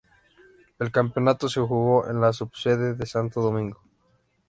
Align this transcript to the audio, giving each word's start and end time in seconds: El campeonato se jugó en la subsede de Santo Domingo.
El 0.79 0.91
campeonato 0.91 1.47
se 1.47 1.61
jugó 1.61 2.09
en 2.09 2.21
la 2.21 2.33
subsede 2.33 2.95
de 2.95 3.05
Santo 3.05 3.39
Domingo. 3.39 3.79